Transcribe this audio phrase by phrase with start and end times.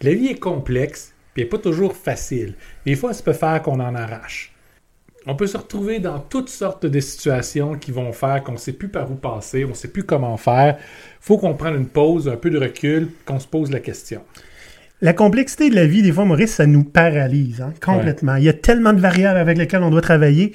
[0.00, 2.54] La vie est complexe, puis n'est pas toujours facile.
[2.86, 4.54] Des fois, ça peut faire qu'on en arrache.
[5.26, 8.72] On peut se retrouver dans toutes sortes de situations qui vont faire qu'on ne sait
[8.72, 10.76] plus par où passer, on ne sait plus comment faire.
[10.78, 10.84] Il
[11.20, 14.22] faut qu'on prenne une pause, un peu de recul, qu'on se pose la question.
[15.00, 18.36] La complexité de la vie, des fois, Maurice, ça nous paralyse hein, complètement.
[18.36, 20.52] Il y a tellement de variables avec lesquelles on doit travailler.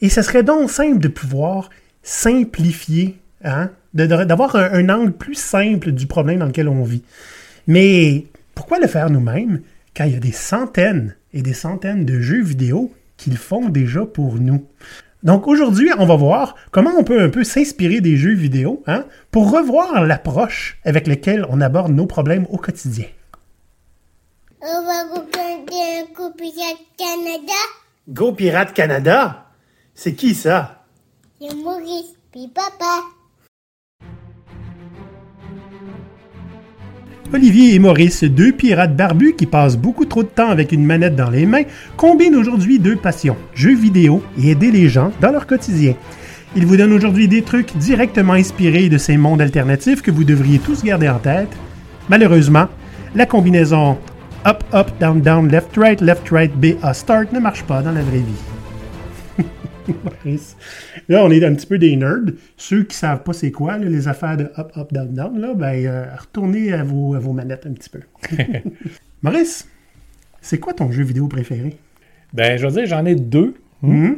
[0.00, 1.68] Et ce serait donc simple de pouvoir
[2.02, 7.02] simplifier, hein, d'avoir un, un, angle plus simple du problème dans lequel on vit.
[7.66, 8.24] Mais
[8.56, 9.60] pourquoi le faire nous-mêmes
[9.94, 14.04] quand il y a des centaines et des centaines de jeux vidéo qu'ils font déjà
[14.04, 14.66] pour nous?
[15.22, 19.04] Donc aujourd'hui, on va voir comment on peut un peu s'inspirer des jeux vidéo hein,
[19.30, 23.06] pour revoir l'approche avec laquelle on aborde nos problèmes au quotidien.
[24.62, 25.04] On va
[26.14, 27.60] Go Pirate Canada.
[28.08, 29.46] Go Pirate Canada?
[29.94, 30.84] C'est qui ça?
[31.38, 33.15] C'est Maurice, puis papa.
[37.32, 41.16] Olivier et Maurice, deux pirates barbus qui passent beaucoup trop de temps avec une manette
[41.16, 41.64] dans les mains,
[41.96, 45.94] combinent aujourd'hui deux passions, jeux vidéo et aider les gens dans leur quotidien.
[46.54, 50.58] Ils vous donnent aujourd'hui des trucs directement inspirés de ces mondes alternatifs que vous devriez
[50.58, 51.50] tous garder en tête.
[52.08, 52.68] Malheureusement,
[53.14, 53.98] la combinaison
[54.46, 57.92] up, up, down, down, left, right, left, right, B, A, start ne marche pas dans
[57.92, 58.55] la vraie vie.
[61.08, 62.32] là, on est un petit peu des nerds.
[62.56, 65.54] Ceux qui savent pas c'est quoi, là, les affaires de up, up, down, down, là,
[65.54, 68.00] ben, euh, retournez à vos, à vos manettes un petit peu.
[69.22, 69.68] Maurice,
[70.40, 71.76] c'est quoi ton jeu vidéo préféré?
[72.32, 73.54] Ben, je veux dire, j'en ai deux.
[73.82, 74.14] Hmm?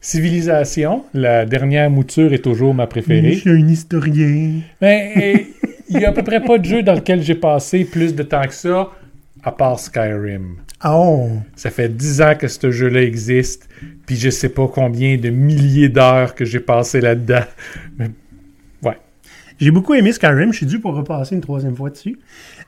[0.00, 3.32] Civilisation, la dernière mouture est toujours ma préférée.
[3.32, 4.60] Je suis un historien.
[4.80, 5.40] Ben,
[5.88, 8.22] il y a à peu près pas de jeu dans lequel j'ai passé plus de
[8.22, 8.90] temps que ça
[9.42, 10.56] à part Skyrim.
[10.84, 11.30] Oh!
[11.54, 13.68] Ça fait dix ans que ce jeu-là existe,
[14.06, 17.44] puis je sais pas combien de milliers d'heures que j'ai passé là-dedans.
[17.98, 18.10] Mais,
[18.82, 18.98] ouais.
[19.58, 22.18] J'ai beaucoup aimé Skyrim, je suis dû pour repasser une troisième fois dessus.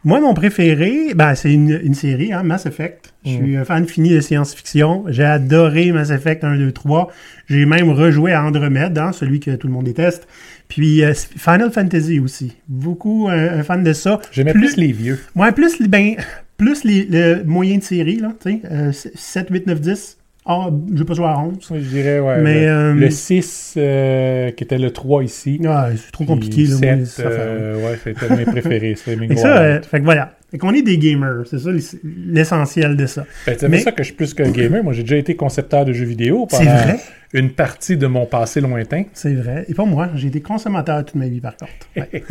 [0.05, 3.13] Moi, mon préféré, ben, c'est une, une, série, hein, Mass Effect.
[3.27, 5.05] Je suis un fan fini de science-fiction.
[5.09, 7.11] J'ai adoré Mass Effect 1, 2, 3.
[7.49, 10.29] J'ai même rejoué à Andromède, hein, celui que tout le monde déteste.
[10.69, 12.57] Puis euh, Final Fantasy aussi.
[12.69, 14.21] Beaucoup un, fan de ça.
[14.31, 15.19] J'aimais plus, plus, les vieux.
[15.35, 16.15] Ouais, plus, ben,
[16.59, 20.18] plus les, les moyens de série, là, euh, 7, 8, 9, 10.
[20.51, 21.59] Ah, je vais pas jouer à 11.
[21.71, 22.41] Je dirais, ouais.
[22.41, 25.61] Mais, le, euh, le 6, euh, qui était le 3 ici.
[25.69, 26.77] Ah, c'est trop compliqué, là.
[26.77, 28.97] 7, moi, ça euh, ouais, c'était mes préférés.
[29.19, 30.39] Mes Et ça, euh, fait que voilà.
[30.51, 31.43] Fait qu'on est des gamers.
[31.45, 31.69] C'est ça
[32.03, 33.27] l'essentiel de ça.
[33.47, 33.81] Ben, c'est Mais...
[33.81, 34.83] ça que je suis plus qu'un gamer.
[34.83, 36.97] Moi, j'ai déjà été concepteur de jeux vidéo pendant vrai?
[37.35, 39.03] une partie de mon passé lointain.
[39.13, 39.67] C'est vrai.
[39.69, 40.09] Et pas moi.
[40.15, 41.73] J'ai été consommateur toute ma vie, par contre.
[41.97, 42.23] Ouais.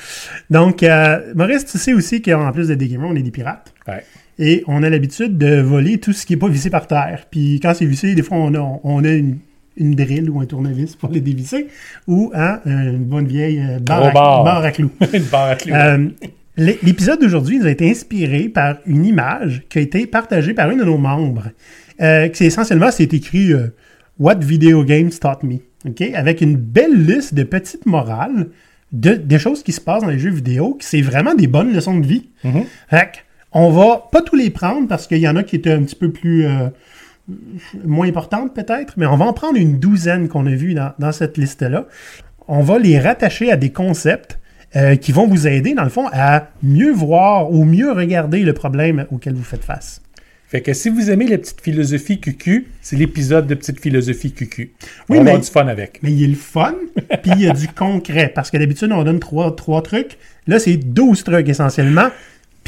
[0.50, 3.74] Donc, euh, Maurice, tu sais aussi qu'en plus d'être des gamers, on est des pirates.
[3.86, 4.02] Ouais.
[4.40, 7.26] Et on a l'habitude de voler tout ce qui n'est pas vissé par terre.
[7.30, 9.38] Puis quand c'est vissé, des fois, on a, on a une,
[9.76, 11.68] une drill ou un tournevis pour les dévisser.
[12.08, 14.44] Ou hein, une bonne vieille euh, barre, à, bar.
[14.44, 14.90] barre à clous.
[15.12, 15.74] une barre à clous.
[15.74, 16.08] Euh,
[16.56, 20.76] L'épisode d'aujourd'hui nous a été inspiré par une image qui a été partagée par un
[20.76, 21.50] de nos membres.
[22.00, 23.68] Euh, qui essentiellement, c'est écrit euh,
[24.18, 25.58] What Video Games Taught Me.
[25.88, 26.14] Okay?
[26.14, 28.48] Avec une belle liste de petites morales,
[28.92, 31.72] de, des choses qui se passent dans les jeux vidéo, qui c'est vraiment des bonnes
[31.72, 32.28] leçons de vie.
[32.44, 32.64] Mm -hmm.
[32.90, 35.82] Fait on va pas tous les prendre parce qu'il y en a qui étaient un
[35.82, 36.68] petit peu plus euh,
[37.84, 41.12] moins importantes peut-être, mais on va en prendre une douzaine qu'on a vues dans, dans
[41.12, 41.86] cette liste-là.
[42.48, 44.38] On va les rattacher à des concepts
[44.76, 48.52] euh, qui vont vous aider, dans le fond, à mieux voir ou mieux regarder le
[48.52, 50.00] problème auquel vous faites face.
[50.48, 54.72] Fait que si vous aimez la petite philosophie QQ, c'est l'épisode de petite philosophie QQ.
[55.08, 56.00] On Oui, va mais- avoir du fun avec.
[56.02, 56.74] Mais il y a le fun,
[57.22, 58.32] puis il y a du concret.
[58.34, 60.18] Parce que d'habitude, on donne trois, trois trucs.
[60.48, 62.08] Là, c'est 12 trucs essentiellement.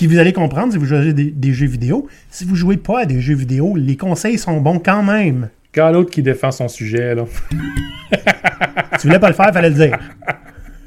[0.03, 2.09] Puis vous allez comprendre si vous jouez à des, des jeux vidéo.
[2.29, 5.49] Si vous jouez pas à des jeux vidéo, les conseils sont bons quand même.
[5.73, 7.25] Quand l'autre qui défend son sujet, là.
[8.11, 8.17] Si
[8.99, 9.99] tu voulais pas le faire, fallait le dire.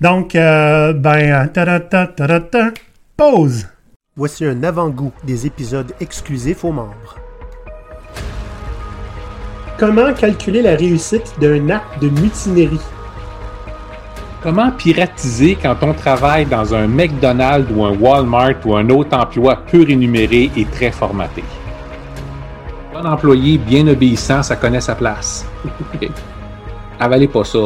[0.00, 2.70] Donc, euh, ben, ta-da-ta, ta-da-ta,
[3.18, 3.68] pause.
[4.16, 7.18] Voici un avant-goût des épisodes exclusifs aux membres.
[9.78, 12.80] Comment calculer la réussite d'un acte de mutinerie?
[14.42, 19.56] Comment piratiser quand on travaille dans un McDonald's ou un Walmart ou un autre emploi
[19.70, 21.44] peu rémunéré et très formaté?
[22.96, 25.44] Un employé bien obéissant, ça connaît sa place.
[27.00, 27.58] Avalez pas ça.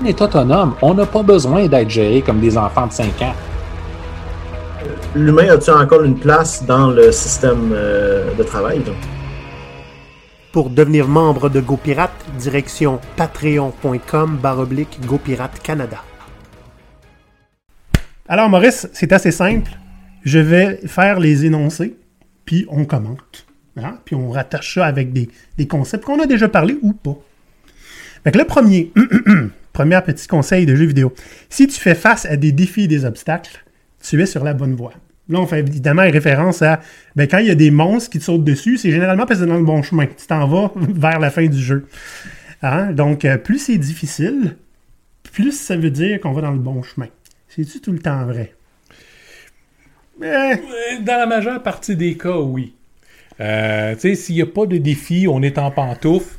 [0.00, 0.74] On est autonome.
[0.80, 3.34] On n'a pas besoin d'être géré comme des enfants de 5 ans.
[5.16, 8.80] L'humain a-t-il encore une place dans le système euh, de travail?
[10.56, 16.02] Pour devenir membre de GoPirate, direction patreon.com baroblique GoPirate Canada.
[18.26, 19.70] Alors Maurice, c'est assez simple.
[20.24, 21.98] Je vais faire les énoncés,
[22.46, 23.46] puis on commente.
[23.76, 23.98] Hein?
[24.06, 25.28] Puis on rattache ça avec des,
[25.68, 27.18] concepts qu'on a déjà parlé ou pas.
[28.24, 28.94] Fait le premier,
[29.74, 31.12] premier petit conseil de jeu vidéo.
[31.50, 33.62] Si tu fais face à des défis et des obstacles,
[34.02, 34.94] tu es sur la bonne voie.
[35.28, 36.80] Là, on fait évidemment référence à
[37.16, 39.44] ben, quand il y a des monstres qui te sautent dessus, c'est généralement parce que
[39.46, 40.06] c'est dans le bon chemin.
[40.06, 41.86] Tu t'en vas vers la fin du jeu.
[42.62, 42.92] Hein?
[42.92, 44.56] Donc, euh, plus c'est difficile,
[45.32, 47.08] plus ça veut dire qu'on va dans le bon chemin.
[47.48, 48.54] C'est-tu tout le temps vrai?
[50.22, 50.56] Eh, Euh,
[51.02, 52.74] Dans la majeure partie des cas, oui.
[53.40, 56.36] Euh, tu sais, s'il n'y a pas de défi, on est en pantoufle.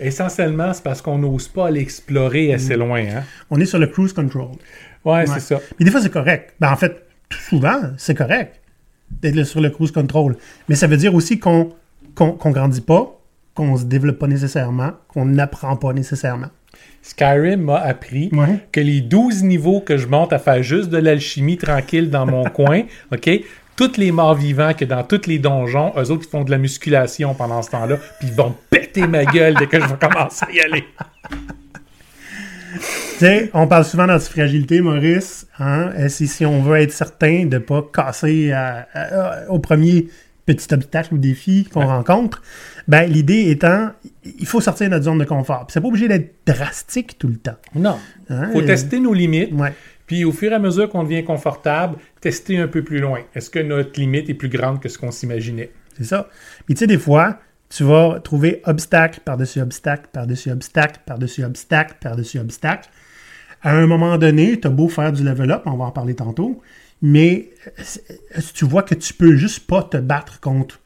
[0.00, 2.80] Essentiellement, c'est parce qu'on n'ose pas aller explorer assez Mm.
[2.80, 3.00] loin.
[3.00, 3.24] Hein?
[3.50, 4.52] on est sur le cruise control.
[5.04, 5.26] Ouais, Ouais.
[5.26, 5.60] c'est ça.
[5.78, 6.54] Mais des fois, c'est correct.
[6.60, 8.60] Ben, en fait, souvent, c'est correct
[9.22, 10.36] d'être sur le cruise control.
[10.68, 11.70] Mais ça veut dire aussi qu'on
[12.14, 13.16] qu'on grandit pas,
[13.54, 16.48] qu'on se développe pas nécessairement, qu'on n'apprend pas nécessairement.
[17.02, 18.58] Skyrim m'a appris Ouais.
[18.72, 22.42] que les 12 niveaux que je monte à faire juste de l'alchimie tranquille dans mon
[22.50, 22.82] coin,
[23.12, 23.30] OK?
[23.76, 26.58] Tous les morts vivants que dans tous les donjons, eux autres, ils font de la
[26.58, 30.44] musculation pendant ce temps-là, puis ils vont péter ma gueule dès que je vais commencer
[30.48, 30.84] à y aller.
[33.18, 35.46] Sais, on parle souvent d'antifragilité, Maurice.
[35.58, 35.90] Hein?
[36.08, 40.08] C'est si on veut être certain de ne pas casser à- à- au premier
[40.46, 42.42] petit obstacle ou défi qu'on rencontre,
[42.86, 43.90] ben, l'idée étant,
[44.24, 45.66] il faut sortir de notre zone de confort.
[45.66, 47.56] Puis c'est pas obligé d'être drastique tout le temps.
[47.74, 47.98] Non.
[48.30, 48.50] Hein?
[48.52, 49.74] faut Euh, tester nos limites, Ouais.
[50.06, 53.20] puis au fur et à mesure qu'on devient confortable, tester un peu plus loin.
[53.34, 55.70] Est-ce que notre limite est plus grande que ce qu'on s'imaginait?
[55.98, 56.28] C'est ça.
[56.66, 61.96] Puis tu sais, des fois, tu vas trouver obstacle par-dessus obstacle, par-dessus obstacle, par-dessus obstacle,
[62.00, 62.88] par-dessus obstacle.
[63.62, 66.14] À un moment donné, tu as beau faire du level up, on va en parler
[66.14, 66.62] tantôt,
[67.02, 70.80] mais euh, tu vois que tu peux juste pas te battre contre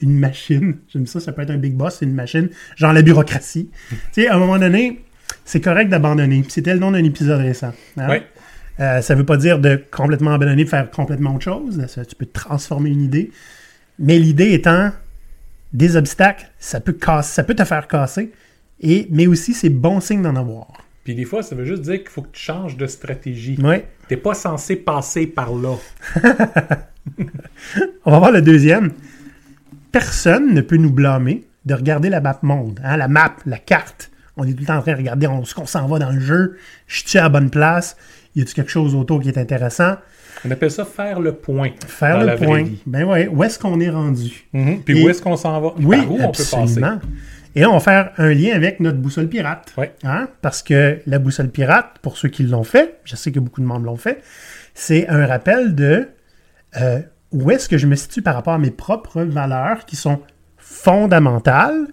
[0.00, 0.78] une machine.
[0.88, 3.70] J'aime ça, ça peut être un big boss, c'est une machine, genre la bureaucratie.
[3.90, 5.02] tu sais, à un moment donné,
[5.44, 6.44] c'est correct d'abandonner.
[6.48, 7.72] C'était le nom d'un épisode récent.
[7.96, 8.08] hein?
[8.08, 8.26] Ouais.
[8.80, 11.84] Euh, ça veut pas dire de complètement abandonner, de faire complètement autre chose.
[11.86, 13.32] Ça, tu peux transformer une idée.
[13.98, 14.92] Mais l'idée étant,
[15.72, 18.32] des obstacles, ça peut, casser, ça peut te faire casser,
[18.80, 20.68] et, mais aussi c'est bon signe d'en avoir.
[21.08, 23.56] Puis des fois, ça veut juste dire qu'il faut que tu changes de stratégie.
[23.62, 23.86] Ouais.
[24.08, 25.74] T'es pas censé passer par là.
[28.04, 28.92] On va voir le deuxième.
[29.90, 34.10] Personne ne peut nous blâmer de regarder la map monde, hein, la map, la carte.
[34.36, 36.10] On est tout le temps en train de regarder on- ce qu'on s'en va dans
[36.12, 36.58] le jeu.
[36.86, 37.96] Je suis à la bonne place?
[38.36, 39.94] Y a-t-il quelque chose autour qui est intéressant?
[40.44, 41.70] On appelle ça faire le point.
[41.86, 42.62] Faire dans le la vraie point.
[42.64, 42.82] vie.
[42.84, 44.46] Ben ouais, où est-ce qu'on est rendu?
[44.52, 44.82] Mhm.
[44.84, 45.72] Puis Et- où est-ce qu'on s'en va?
[45.80, 46.80] Oui, Par où on peut passer?
[47.58, 49.74] Et là, on va faire un lien avec notre boussole pirate.
[49.76, 49.92] Ouais.
[50.04, 50.28] Hein?
[50.42, 53.66] Parce que la boussole pirate, pour ceux qui l'ont fait, je sais que beaucoup de
[53.66, 54.22] membres l'ont fait,
[54.74, 56.06] c'est un rappel de
[56.80, 57.00] euh,
[57.32, 60.20] où est-ce que je me situe par rapport à mes propres valeurs qui sont
[60.56, 61.88] fondamentales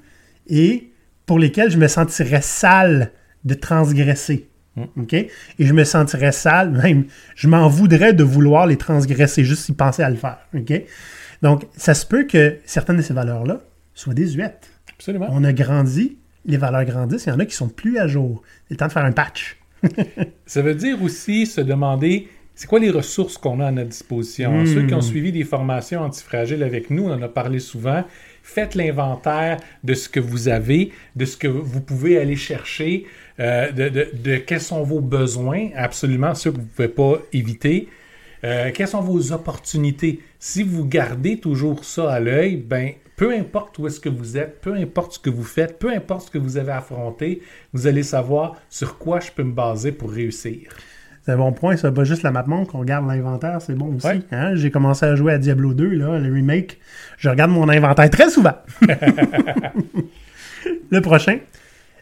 [0.46, 0.92] et
[1.26, 3.10] pour lesquelles je me sentirais sale
[3.44, 4.48] de transgresser.
[4.78, 5.14] OK?
[5.14, 9.74] Et je me sentirais sale, même, je m'en voudrais de vouloir les transgresser, juste y
[9.74, 10.48] penser à le faire.
[10.54, 10.74] OK?
[11.42, 13.62] Donc, ça se peut que certaines de ces valeurs-là
[13.96, 14.70] soient désuètes.
[14.98, 15.28] Absolument.
[15.32, 18.42] On a grandi, les valeurs grandissent, il y en a qui sont plus à jour.
[18.68, 19.58] C'est le temps de faire un patch.
[20.46, 22.28] Ça veut dire aussi se demander
[22.58, 24.62] c'est quoi les ressources qu'on a à notre disposition?
[24.62, 24.66] Hmm.
[24.66, 28.06] Ceux qui ont suivi des formations antifragiles avec nous, on en a parlé souvent.
[28.44, 33.06] Faites l'inventaire de ce que vous avez, de ce que vous pouvez aller chercher,
[33.42, 37.18] euh, de, de- de quels sont vos besoins, absolument ceux que vous ne pouvez pas
[37.34, 37.90] éviter.
[38.46, 40.22] Euh, quelles sont vos opportunités?
[40.40, 44.62] Si vous gardez toujours ça à l'œil, ben, peu importe où est-ce que vous êtes,
[44.62, 47.42] peu importe ce que vous faites, peu importe ce que vous avez affronté,
[47.74, 50.70] vous allez savoir sur quoi je peux me baser pour réussir.
[51.26, 51.92] C'est un bon point, ça.
[51.92, 54.06] Pas juste la map monde qu'on regarde l'inventaire, c'est bon aussi.
[54.06, 54.20] Ouais.
[54.32, 54.54] Hein?
[54.56, 56.80] J'ai commencé à jouer à Diablo 2, là, le remake.
[57.18, 58.54] Je regarde mon inventaire très souvent.
[60.92, 61.40] le prochain,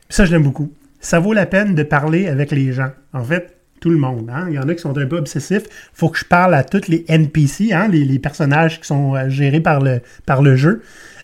[0.10, 0.74] ça je l'aime beaucoup.
[1.00, 2.92] Ça vaut la peine de parler avec les gens.
[3.14, 4.30] En fait, tout le monde.
[4.34, 4.46] hein.
[4.48, 5.64] Il y en a qui sont un peu obsessifs.
[5.94, 9.28] faut que je parle à tous les NPC, hein, les, les personnages qui sont euh,
[9.28, 10.82] gérés par le, par le jeu.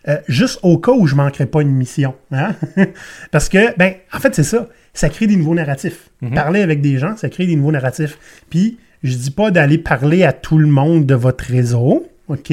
[0.10, 2.16] Euh, juste au cas où je manquerai pas une mission.
[2.34, 2.54] hein.
[3.32, 4.68] Parce que, ben, en fait, c'est ça.
[4.94, 6.10] Ça crée des nouveaux narratifs.
[6.36, 8.18] Parler avec des gens, ça crée des nouveaux narratifs.
[8.50, 12.52] Puis, je dis pas d'aller parler à tout le monde de votre réseau, OK?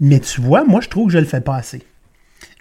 [0.00, 1.82] Mais tu vois, moi, je trouve que je le fais pas assez.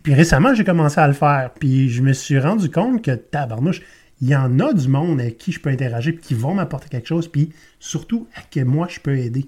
[0.03, 1.51] Puis récemment, j'ai commencé à le faire.
[1.59, 3.81] Puis je me suis rendu compte que, tabarnouche,
[4.21, 6.89] il y en a du monde avec qui je peux interagir, puis qui vont m'apporter
[6.89, 9.45] quelque chose, puis surtout à que moi, je peux aider.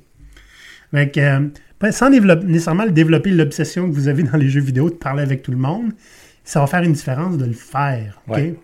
[0.91, 5.23] Que, euh, sans nécessairement développer l'obsession que vous avez dans les jeux vidéo de parler
[5.23, 5.93] avec tout le monde,
[6.43, 8.21] ça va faire une différence de le faire.
[8.27, 8.55] Ouais.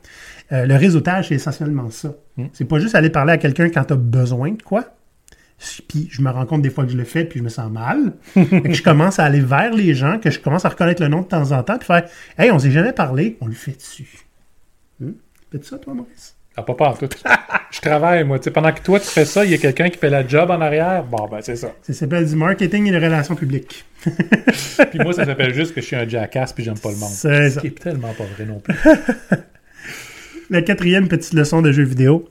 [0.51, 2.15] Euh, le réseautage, c'est essentiellement ça.
[2.53, 4.95] C'est pas juste aller parler à quelqu'un quand tu as besoin de quoi.
[5.87, 7.71] Puis je me rends compte des fois que je le fais, puis je me sens
[7.71, 8.13] mal.
[8.33, 11.07] Fait que je commence à aller vers les gens, que je commence à reconnaître le
[11.07, 12.07] nom de temps en temps, puis faire
[12.37, 14.24] Hey, on s'est jamais parlé, on le fait dessus.
[15.55, 16.35] Fais-tu ça, toi, Maurice?
[16.57, 17.07] Ah, pas pas en tout.
[17.71, 18.39] je travaille, moi.
[18.39, 20.25] Tu sais, pendant que toi, tu fais ça, il y a quelqu'un qui fait la
[20.27, 21.03] job en arrière?
[21.03, 21.71] Bon, ben, c'est ça.
[21.81, 23.85] Ça s'appelle du marketing et des relations publiques.
[24.05, 27.09] Puis moi, ça s'appelle juste que je suis un jackass puis j'aime pas le monde.
[27.09, 27.61] C'est Ce ça.
[27.61, 28.75] qui est tellement pas vrai non plus.
[30.49, 32.27] La quatrième petite leçon de jeu vidéo.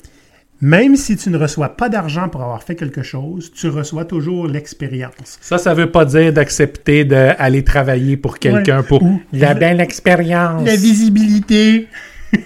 [0.61, 4.47] Même si tu ne reçois pas d'argent pour avoir fait quelque chose, tu reçois toujours
[4.47, 5.39] l'expérience.
[5.41, 8.87] Ça, ça veut pas dire d'accepter d'aller travailler pour quelqu'un Ouais.
[8.87, 10.65] pour Ou la belle expérience.
[10.65, 11.89] La visibilité.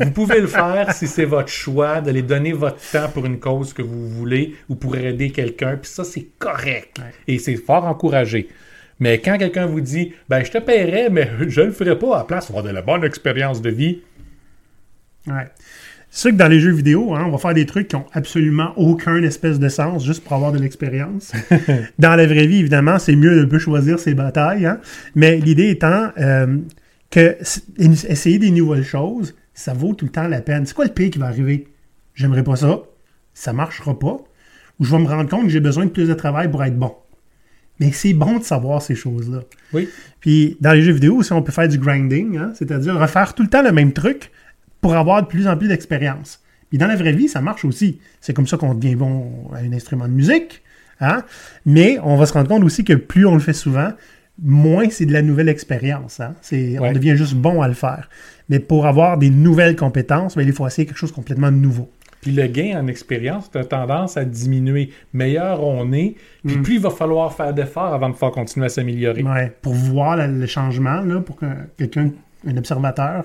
[0.00, 3.72] Vous pouvez le faire si c'est votre choix, d'aller donner votre temps pour une cause
[3.72, 5.76] que vous voulez ou pour aider quelqu'un.
[5.76, 6.98] Puis ça, c'est correct.
[6.98, 7.12] Ouais.
[7.28, 8.48] Et c'est fort encouragé.
[8.98, 12.18] Mais quand quelqu'un vous dit, ben, je te paierai, mais je le ferai pas à
[12.18, 14.00] la place, pour avoir de la bonne expérience de vie.
[15.26, 15.46] Ouais.
[16.12, 18.06] C'est sûr que dans les jeux vidéo, hein, on va faire des trucs qui ont
[18.12, 21.32] absolument aucun espèce de sens juste pour avoir de l'expérience.
[22.00, 24.66] dans la vraie vie, évidemment, c'est mieux de peu choisir ses batailles.
[24.66, 24.80] hein.
[25.14, 26.58] Mais l'idée étant euh,
[27.10, 27.38] que
[27.78, 30.64] essayer des nouvelles choses, ça vaut tout le temps la peine.
[30.64, 31.68] C'est quoi le pire qui va arriver?
[32.14, 32.80] J'aimerais pas ça.
[33.34, 34.16] Ça marchera pas.
[34.78, 36.78] Ou je vais me rendre compte que j'ai besoin de plus de travail pour être
[36.78, 36.94] bon.
[37.78, 39.40] Mais c'est bon de savoir ces choses-là.
[39.74, 39.88] Oui.
[40.20, 43.42] Puis dans les jeux vidéo aussi, on peut faire du grinding, hein, c'est-à-dire refaire tout
[43.42, 44.30] le temps le même truc
[44.80, 46.42] pour avoir de plus en plus d'expérience.
[46.70, 48.00] Puis dans la vraie vie, ça marche aussi.
[48.22, 50.62] C'est comme ça qu'on devient bon à un instrument de musique.
[51.00, 51.22] Hein?
[51.66, 53.92] Mais on va se rendre compte aussi que plus on le fait souvent,
[54.42, 56.20] moins c'est de la nouvelle expérience.
[56.20, 56.34] Hein?
[56.40, 56.88] C'est, Ouais.
[56.90, 58.08] On devient juste bon à le faire.
[58.48, 61.90] Mais pour avoir des nouvelles compétences, ben, il faut essayer quelque chose de complètement nouveau.
[62.20, 64.90] Puis le gain en expérience a tendance à diminuer.
[65.14, 66.16] Meilleur on est,
[66.46, 66.62] puis Mm.
[66.62, 69.22] plus il va falloir faire d'efforts avant de pouvoir continuer à s'améliorer.
[69.22, 71.46] Ouais, pour voir la- le changement, là, pour que
[71.78, 72.10] quelqu'un,
[72.46, 73.24] un observateur,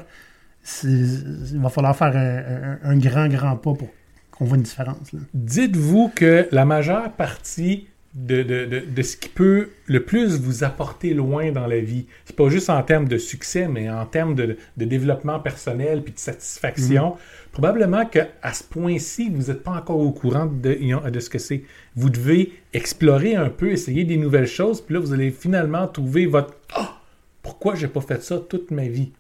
[0.84, 3.90] il va falloir faire un, un- un grand, grand pas pour
[4.32, 5.12] qu'on voit une différence.
[5.34, 10.64] Dites-vous que la majeure partie de, de- de- de ce qui peut le plus vous
[10.64, 14.36] apporter loin dans la vie, c'est pas juste en termes de succès, mais en termes
[14.36, 17.16] de, de développement personnel puis de satisfaction,
[17.52, 21.64] probablement qu'à ce point-ci, vous n'êtes pas encore au courant de, de ce que c'est.
[21.96, 26.26] Vous devez explorer un peu, essayer des nouvelles choses, puis là, vous allez finalement trouver
[26.26, 27.00] votre Ah!
[27.44, 29.12] Pourquoi j'ai pas fait ça toute ma vie?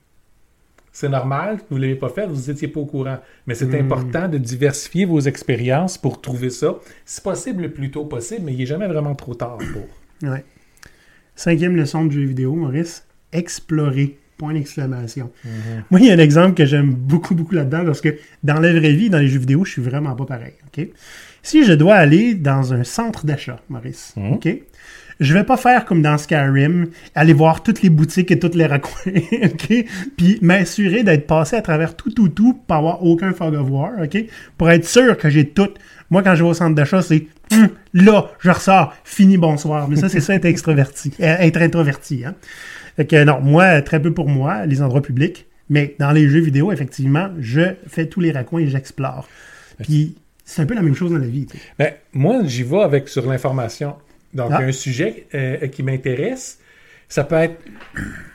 [0.97, 3.17] C'est normal vous ne l'ayez pas fait, vous n'étiez pas au courant.
[3.47, 3.75] Mais c'est Mm.
[3.85, 6.75] important de diversifier vos expériences pour trouver ça.
[7.03, 9.87] Si possible, le plus tôt possible, mais il n'est jamais vraiment trop tard pour.
[10.31, 10.45] Ouais.
[11.35, 14.17] Cinquième leçon de jeu vidéo, Maurice, explorer.
[14.37, 15.31] Point d'exclamation.
[15.91, 18.73] Moi, il y a un exemple que j'aime beaucoup, beaucoup là-dedans parce que dans la
[18.73, 20.51] vraie vie, dans les jeux vidéo, je suis vraiment pas pareil.
[20.67, 20.87] OK?
[21.41, 24.33] Si je dois aller dans un centre d'achat, Maurice, Mhm.
[24.33, 24.47] OK?
[25.19, 28.65] Je vais pas faire comme dans Skyrim, aller voir toutes les boutiques et toutes les
[28.65, 29.85] raccoins, OK?
[30.17, 33.91] Puis m'assurer d'être passé à travers tout, tout, tout, pour avoir aucun fog of war,
[34.03, 34.17] OK?
[34.57, 35.69] Pour être sûr que j'ai tout.
[36.09, 39.87] Moi, quand je vais au centre d'achat, c'est Hum, là, je ressors, fini, bonsoir.
[39.87, 42.35] Mais ça, c'est ça, être extraverti, euh, être introverti, hein?
[42.95, 45.47] Fait que non, moi, très peu pour moi, les endroits publics.
[45.69, 49.27] Mais dans les jeux vidéo, effectivement, je fais tous les raccoins et j'explore.
[49.81, 51.47] Puis c'est un peu la même chose dans la vie.
[51.77, 53.95] Ben, moi, j'y vais avec sur l'information.
[54.35, 54.59] Donc, Ah.
[54.59, 56.59] un sujet euh, qui m'intéresse,
[57.07, 57.57] ça peut être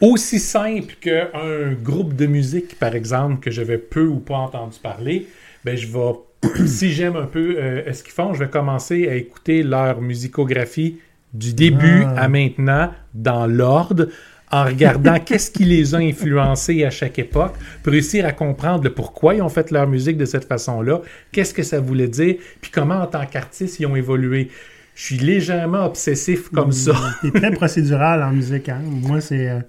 [0.00, 5.26] aussi simple qu'un groupe de musique, par exemple, que j'avais peu ou pas entendu parler.
[5.64, 9.14] Ben, je vais, si j'aime un peu euh, ce qu'ils font, je vais commencer à
[9.14, 10.98] écouter leur musicographie
[11.34, 12.22] du début Ah.
[12.22, 14.08] à maintenant, dans l'ordre,
[14.50, 18.92] en regardant qu'est-ce qui les a influencés à chaque époque, pour réussir à comprendre le
[18.94, 22.70] pourquoi ils ont fait leur musique de cette façon-là, qu'est-ce que ça voulait dire, puis
[22.72, 24.48] comment en tant qu'artiste ils ont évolué.
[25.00, 26.92] Je suis légèrement obsessif comme ça.
[27.22, 28.68] C'est très procédural en musique.
[28.68, 28.82] Hein?
[28.84, 29.48] Moi, c'est.
[29.48, 29.60] euh,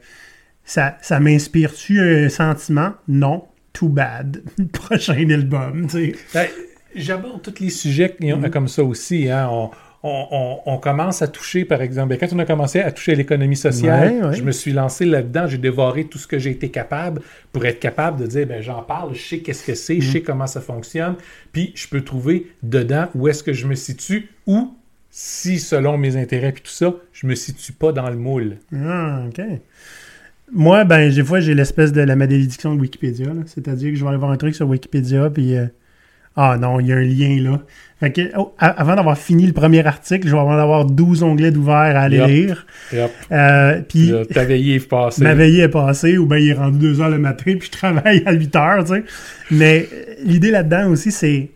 [0.65, 2.91] ça ça m'inspire-tu un sentiment?
[3.07, 3.45] Non.
[3.71, 4.43] Too bad.
[4.73, 6.15] Prochain album, tu sais.
[6.33, 6.47] Ben,
[6.93, 9.29] J'aborde tous les sujets qui ont- comme ça aussi.
[9.29, 9.47] hein.
[9.49, 9.69] On,
[10.03, 13.13] on- on- on commence à toucher, par exemple, ben, quand on a commencé à toucher
[13.13, 14.35] à l'économie sociale, Ouais, ouais.
[14.35, 17.21] je me suis lancé là-dedans, j'ai dévoré tout ce que j'ai été capable
[17.53, 20.21] pour être capable de dire, ben, j'en parle, je sais qu'est-ce que c'est, je sais
[20.21, 21.15] comment ça fonctionne,
[21.53, 24.75] puis je peux trouver dedans où est-ce que je me situe ou
[25.11, 28.57] si, selon mes intérêts puis tout ça, je me situe pas dans le moule.
[28.75, 29.41] Ah, OK.
[30.53, 33.27] Moi, ben, des fois, j'ai l'espèce de la malédiction de Wikipédia.
[33.45, 35.55] C'est-à-dire que je vais aller voir un truc sur Wikipédia, puis...
[35.55, 35.67] euh,
[36.37, 37.61] ah non, il y a un lien là.
[37.99, 41.75] Fait que, oh, avant d'avoir fini le premier article, je vais avoir 12 onglets d'ouvert
[41.75, 42.65] à aller lire.
[43.31, 45.23] Euh, puis ta veillée est passée.
[45.23, 47.77] ma veillée est passée, ou bien il est rendu 2 heures le matin, puis je
[47.77, 49.03] travaille à 8 heures, tu sais.
[49.51, 49.87] Mais
[50.23, 51.49] l'idée là-dedans aussi, c'est...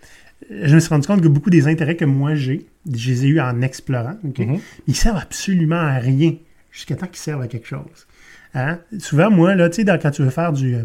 [0.49, 3.27] Je me suis rendu compte que beaucoup des intérêts que moi j'ai, je les ai
[3.29, 4.39] eus en explorant, ok?
[4.39, 4.59] Mhm.
[4.87, 6.35] Ils servent absolument à rien
[6.71, 8.07] jusqu'à temps qu'ils servent à quelque chose.
[8.53, 8.79] Hein?
[8.99, 10.75] Souvent, moi, là, tu sais, quand tu veux faire du...
[10.75, 10.83] euh,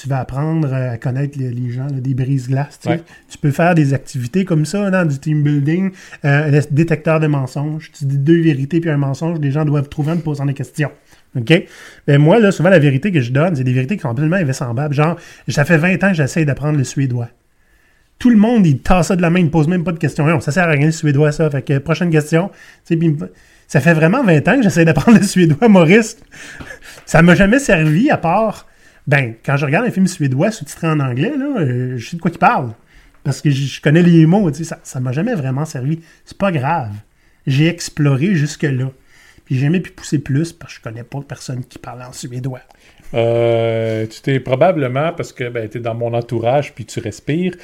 [0.00, 2.78] tu vas apprendre à connaître les, les gens, là, des brises-glaces.
[2.80, 2.96] tu sais.
[2.96, 3.02] Ouais.
[3.28, 5.90] Tu peux faire des activités comme ça, dans du team building,
[6.24, 7.90] euh, détecteur de mensonges.
[7.92, 10.54] Tu dis deux vérités puis un mensonge, les gens doivent trouver en te posant des
[10.54, 10.92] questions.
[11.36, 11.52] OK?
[12.06, 14.36] Ben moi, là, souvent, la vérité que je donne, c'est des vérités qui sont absolument
[14.36, 14.94] invraisemblables.
[14.94, 15.16] Genre,
[15.48, 17.28] ça fait 20 ans que j'essaie d'apprendre le suédois.
[18.18, 19.98] Tout le monde, il tasse ça de la main, il ne pose même pas de
[19.98, 20.40] questions.
[20.40, 21.48] Ça sert à rien le suédois, ça.
[21.50, 22.50] Fait que, prochaine question.
[23.68, 26.16] Ça fait vraiment 20 ans que j'essaie d'apprendre le suédois, Maurice.
[27.06, 28.66] Ça m'a jamais servi à part,
[29.06, 32.20] ben, quand je regarde un film suédois sous-titré en anglais, là, euh, je sais de
[32.20, 32.72] quoi il parle.
[33.22, 36.00] Parce que je, connais les mots, ça, ça m'a jamais vraiment servi.
[36.24, 36.92] C'est pas grave.
[37.46, 38.90] J'ai exploré jusque-là.
[39.44, 42.12] Puis j'ai jamais pu pousser plus parce que je connais pas personne qui parle en
[42.12, 42.60] suédois.
[43.14, 47.54] Euh, tu t'es probablement, parce que ben, tu es dans mon entourage puis tu respires,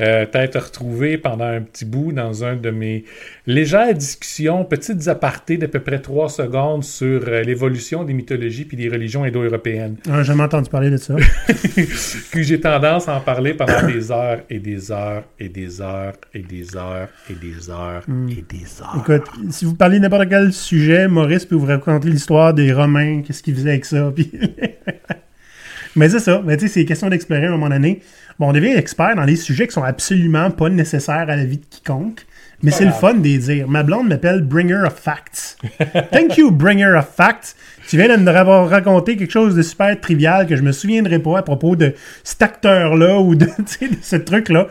[0.00, 3.04] euh, t'être retrouvé pendant un petit bout dans un de mes
[3.46, 8.76] légères discussions, petites apartés d'à peu près trois secondes sur euh, l'évolution des mythologies puis
[8.76, 9.96] des religions indo-européennes.
[10.08, 11.16] Ah, j'ai jamais entendu parler de ça.
[12.32, 16.14] que j'ai tendance à en parler pendant des heures et des heures et des heures
[16.32, 18.96] et des heures et des heures et des heures.
[18.98, 23.42] Écoute, si vous parlez n'importe quel sujet, Maurice peut vous raconter l'histoire des Romains, qu'est-ce
[23.42, 24.10] qu'ils faisaient avec ça.
[24.14, 24.30] Puis...
[25.96, 26.42] Mais c'est ça.
[26.44, 28.00] Mais tu sais, c'est question d'explorer à un moment donné.
[28.38, 31.58] Bon, on devient expert dans les sujets qui sont absolument pas nécessaires à la vie
[31.58, 32.26] de quiconque.
[32.62, 33.68] Mais c'est le fun de les dire.
[33.68, 35.58] Ma blonde m'appelle Bringer of Facts.
[36.12, 37.56] Thank you, Bringer of Facts.
[37.88, 41.18] Tu viens de me avoir raconté quelque chose de super trivial que je me souviendrai
[41.18, 43.46] pas à propos de cet acteur-là ou de,
[44.02, 44.68] ce truc-là.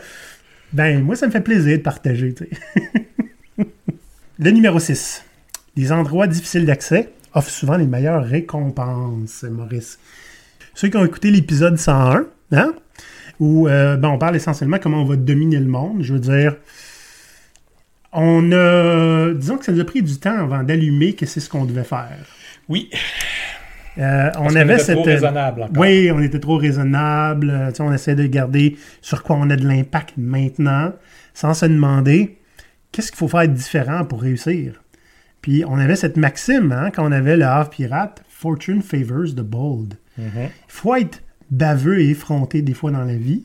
[0.72, 2.34] Ben, moi, ça me fait plaisir de partager.
[4.38, 5.24] le numéro 6.
[5.76, 9.98] Les endroits difficiles d'accès offrent souvent les meilleures récompenses, Maurice.
[10.74, 12.74] Ceux qui ont écouté l'épisode 101, hein,
[13.40, 16.56] où euh, ben, on parle essentiellement comment on va dominer le monde, je veux dire,
[18.12, 21.48] on a, disons que ça nous a pris du temps avant d'allumer que c'est ce
[21.48, 22.26] qu'on devait faire.
[22.68, 22.88] Oui,
[23.98, 24.94] Euh, on parce avait était cette.
[24.96, 25.76] trop raisonnable encore.
[25.82, 27.50] Oui, on était trop raisonnable.
[27.50, 30.92] Euh, tu sais, on essaie de garder sur quoi on a de l'impact maintenant,
[31.32, 32.38] sans se demander
[32.92, 34.82] qu'est-ce qu'il faut faire de différent pour réussir.
[35.44, 39.42] Puis on avait cette maxime, hein, quand on avait le Havre Pirate, Fortune favors the
[39.42, 39.98] bold.
[40.16, 40.26] Mhm.
[40.36, 41.20] Il faut être
[41.50, 43.44] baveux et effronté des fois dans la vie.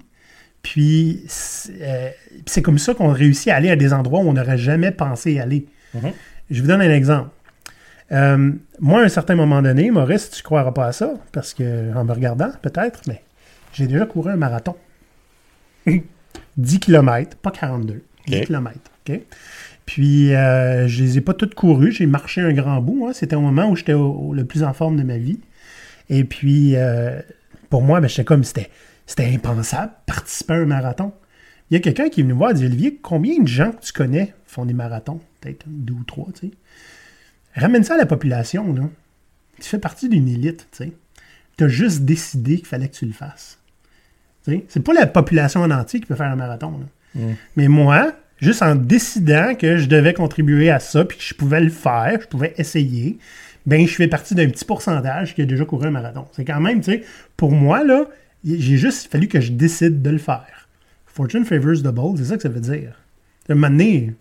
[0.61, 2.09] Puis c'est euh,
[2.45, 5.41] c'est comme ça qu'on réussit à aller à des endroits où on n'aurait jamais pensé
[5.41, 5.65] aller.
[5.93, 6.13] Mhm.
[6.49, 7.31] Je vous donne un exemple.
[8.13, 11.53] Euh, moi, à un certain moment donné, Maurice, tu ne croiras pas à ça, parce
[11.53, 13.21] que en me regardant, peut-être, mais
[13.73, 14.77] j'ai déjà couru un marathon.
[16.57, 18.45] 10 km, pas 42, 10 Ok.
[18.45, 18.75] km.
[19.09, 19.19] OK?
[19.89, 21.91] Puis, euh, je les ai pas toutes courues.
[21.91, 23.07] J'ai marché un grand bout.
[23.07, 23.11] hein.
[23.11, 25.39] C'était au moment où j'étais le plus en forme de ma vie.
[26.09, 27.19] Et puis, euh,
[27.71, 28.69] pour moi, ben, j'étais comme, c'était,
[29.07, 31.11] c'était impensable, participer à un marathon.
[31.71, 33.71] Il y a quelqu'un qui est venu me voir et dit Olivier, combien de gens
[33.71, 35.21] que tu connais font des marathons?
[35.41, 36.53] Peut-être deux ou trois, tu sais.
[37.55, 38.83] Ramène ça à la population, là.
[39.59, 40.91] Tu fais partie d'une élite, tu sais.
[41.57, 43.57] Tu as juste décidé qu'il fallait que tu le fasses.
[44.45, 46.79] Tu sais, C'est pas la population en entier qui peut faire un marathon.
[46.79, 47.21] là.
[47.55, 51.59] Mais moi, juste en décidant que je devais contribuer à ça, puis que je pouvais
[51.61, 53.17] le faire, je pouvais essayer,
[53.65, 56.25] ben je fais partie d'un petit pourcentage qui a déjà couru un marathon.
[56.33, 57.03] C'est quand même, tu sais,
[57.37, 58.05] pour moi, là,
[58.45, 60.67] j'ai juste fallu que je décide de le faire.
[61.07, 62.93] Fortune favors the bold, c'est ça que ça veut dire.
[63.49, 64.13] À un moment donné,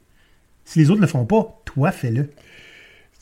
[0.65, 2.29] si les autres le font pas, toi, fais-le.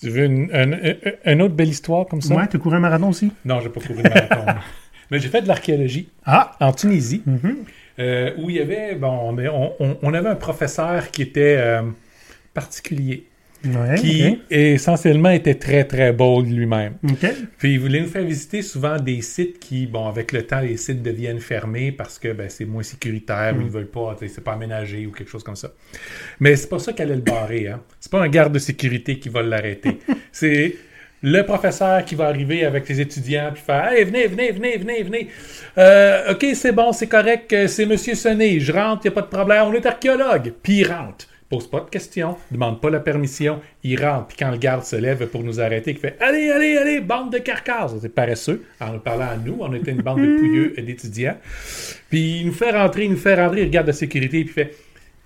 [0.01, 2.35] Tu veux une, un- un- une autre belle histoire comme ça?
[2.35, 3.33] Ouais, tu couru un marathon aussi?
[3.45, 4.45] Non, j'ai pas couru de marathon.
[5.11, 6.57] Mais j'ai fait de l'archéologie Ah!
[6.61, 7.59] en Tunisie, Mhm.
[7.99, 9.37] Euh, où il y avait, bon,
[10.03, 11.83] on, avait un professeur qui était euh,
[12.55, 13.27] particulier,
[13.65, 16.95] Ouais, qui essentiellement était très très bold lui-même.
[17.59, 20.77] Puis il voulait nous faire visiter souvent des sites qui, bon, avec le temps, les
[20.77, 24.53] sites deviennent fermés parce que ben, c'est moins sécuritaire ou ils veulent pas, c'est pas
[24.53, 25.73] aménagé ou quelque chose comme ça.
[26.39, 27.83] Mais c'est pas ça qu'elle allait le barrer, hein.
[27.99, 29.99] C'est pas un garde de sécurité qui va l'arrêter.
[30.33, 30.77] c'est
[31.23, 35.03] le professeur qui va arriver avec les étudiants puis faire Hey, venez, venez, venez, venez,
[35.03, 35.29] venez.
[35.79, 39.23] Euh, ok, c'est bon, c'est correct, euh, c'est Monsieur Sonné, je rentre, y a pas
[39.23, 40.53] de problème, on est archéologue.
[40.63, 41.27] Puis il rentre.
[41.49, 44.27] Pose pas de questions, demande pas la permission, il rentre.
[44.27, 47.33] Puis quand le garde se lève pour nous arrêter, il fait Allez, allez, allez, bande
[47.33, 47.95] de carcasses.
[48.01, 48.65] C'est paresseux.
[48.81, 51.37] En nous parlant à nous, on était une bande de pouilleux d'étudiants.
[52.11, 54.53] Puis il nous fait rentrer, il nous fait rentrer, il regarde la sécurité, puis il
[54.53, 54.75] fait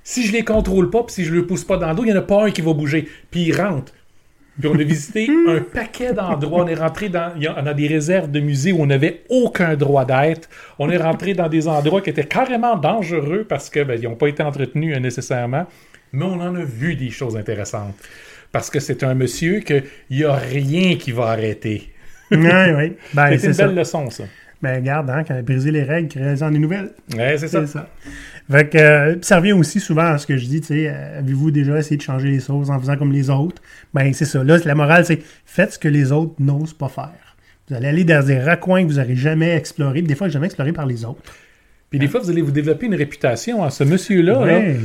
[0.04, 2.10] Si je les contrôle pas, puis si je le pousse pas dans le dos, il
[2.10, 3.08] y en a pas un qui va bouger.
[3.30, 3.94] Puis il rentre.
[4.58, 6.64] Puis on a visité un paquet d'endroits.
[6.64, 7.32] On est rentré dans,
[7.74, 10.48] des réserves de musées où on n'avait aucun droit d'être.
[10.78, 14.28] On est rentré dans des endroits qui étaient carrément dangereux parce que ben, n'ont pas
[14.28, 15.66] été entretenus euh, nécessairement.
[16.12, 17.94] Mais on en a vu des choses intéressantes.
[18.52, 21.92] Parce que c'est un monsieur qu'il n'y a rien qui va arrêter.
[22.30, 22.96] Ouais, ouais.
[23.14, 23.66] Ben, c'est une ça.
[23.66, 24.24] belle leçon, ça.
[24.62, 26.90] Ben, regarde, hein, quand briser les règles, créez-en des nouvelles.
[27.16, 27.66] Ouais, c'est ça.
[27.66, 27.88] C'est ça.
[28.50, 31.20] Fait que, euh, ça revient aussi souvent à ce que je dis, tu sais, euh,
[31.20, 33.62] avez-vous déjà essayé de changer les choses en faisant comme les autres?
[33.94, 34.42] Ben, c'est ça.
[34.44, 37.36] Là, la morale, c'est faites ce que les autres n'osent pas faire.
[37.68, 40.46] Vous allez aller dans des raccoins que vous n'aurez jamais explorés, puis des fois jamais
[40.46, 41.22] explorés par les autres.
[41.88, 43.64] Puis des fois, vous allez vous développer une réputation.
[43.64, 43.70] hein.
[43.70, 44.76] Ce monsieur-là, Ouais.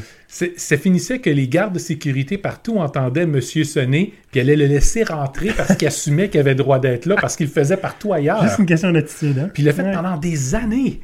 [0.57, 5.03] Ça finissait que les gardes de sécurité partout entendaient Monsieur sonner, puis allaient le laisser
[5.03, 8.43] rentrer parce qu'il assumait qu'il avait droit d'être là, parce qu'il le faisait partout ailleurs.
[8.43, 9.49] Juste une question d'attitude, hein?
[9.53, 9.93] Puis il l'a fait Ouais.
[9.93, 10.99] pendant des années.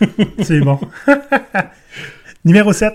[0.42, 0.80] C'est bon.
[2.44, 2.94] Numéro 7.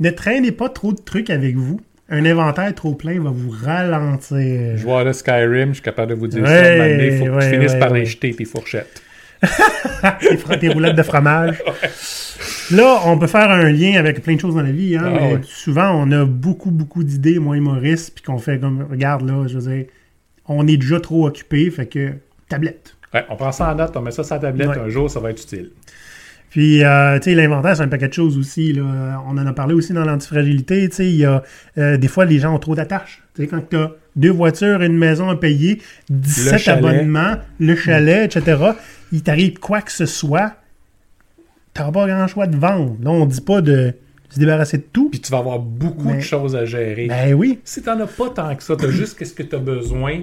[0.00, 1.80] Ne traînez pas trop de trucs avec vous.
[2.08, 4.78] Un inventaire trop plein va vous ralentir.
[4.78, 6.88] Joueur de Skyrim, je suis capable de vous dire Ouais, ça.
[6.88, 9.02] Il faut que ouais, tu finisses par les jeter, tes fourchettes.
[10.20, 11.62] Tes, tes roulettes de fromage.
[12.72, 14.96] Là, on peut faire un lien avec plein de choses dans la vie.
[14.96, 15.40] Hein, Ah, mais ouais.
[15.44, 19.46] Souvent, on a beaucoup, beaucoup d'idées, moi et Maurice, puis qu'on fait comme, regarde là,
[19.46, 19.86] je veux dire,
[20.46, 22.12] on est déjà trop occupé, fait que
[22.48, 22.94] tablette.
[23.14, 24.78] Ouais, on prend ça en note, on met ça sur la tablette, Ouais.
[24.78, 25.70] un jour, ça va être utile.
[26.50, 28.72] Puis, euh, tu sais, l'inventaire, c'est un paquet de choses aussi.
[28.72, 29.22] Là.
[29.28, 30.88] On en a parlé aussi dans l'antifragilité.
[30.88, 31.42] Tu sais, il y a
[31.76, 33.22] euh, des fois, les gens ont trop d'attaches.
[33.34, 36.78] Tu sais, quand tu as deux voitures, une maison à payer, 17 chalet.
[36.84, 38.62] abonnements, le chalet, etc.,
[39.12, 40.54] il t'arrive quoi que ce soit,
[41.78, 42.96] tu n'auras pas grand choix de vendre.
[43.02, 43.94] Là, on dit pas de
[44.28, 45.08] se débarrasser de tout.
[45.10, 47.06] Puis tu vas avoir beaucoup Mais- de choses à gérer.
[47.06, 47.60] Ben oui.
[47.64, 49.58] Si tu n'en as pas tant que ça, tu as juste qu'est-ce que tu as
[49.60, 50.22] besoin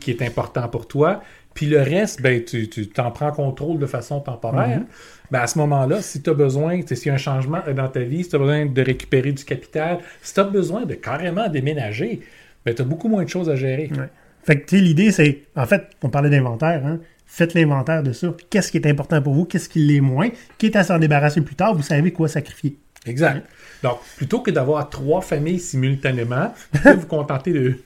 [0.00, 1.20] qui est important pour toi.
[1.54, 4.82] Puis le reste, ben, tu tu t'en prends contrôle de façon temporaire.
[5.30, 8.00] Ben, à ce moment-là, si tu as besoin, s'il y a un changement dans ta
[8.00, 11.48] vie, si tu as besoin de récupérer du capital, si tu as besoin de carrément
[11.48, 12.20] déménager,
[12.64, 13.90] ben, tu as beaucoup moins de choses à gérer.
[13.96, 14.08] Ouais.
[14.44, 17.00] Fait que, l'idée, c'est, en fait, on parlait d'inventaire, hein.
[17.26, 18.34] Faites l'inventaire de ça.
[18.50, 19.44] Qu'est-ce qui est important pour vous?
[19.44, 20.28] Qu'est-ce qui l'est moins?
[20.58, 22.78] Quitte à s'en débarrasser plus tard, vous savez quoi sacrifier.
[23.04, 23.46] Exact.
[23.82, 27.78] Donc, plutôt que d'avoir trois familles simultanément, vous pouvez vous contenter de.